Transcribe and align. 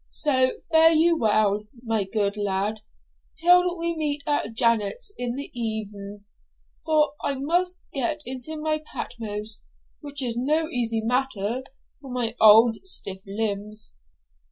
So, 0.09 0.53
fare 0.71 0.89
you 0.89 1.15
well, 1.15 1.67
my 1.83 2.05
good 2.05 2.35
lad, 2.35 2.79
till 3.37 3.77
we 3.77 3.95
meet 3.95 4.23
at 4.25 4.55
Janet's 4.55 5.13
in 5.15 5.35
the 5.35 5.51
even; 5.53 6.25
for 6.83 7.13
I 7.23 7.35
must 7.35 7.81
get 7.93 8.21
into 8.25 8.59
my 8.59 8.81
Patmos, 8.83 9.63
which 10.01 10.23
is 10.23 10.35
no 10.35 10.67
easy 10.69 11.01
matter 11.01 11.61
for 12.01 12.11
my 12.11 12.35
auld 12.41 12.77
stiff 12.77 13.19
limbs.' 13.27 13.93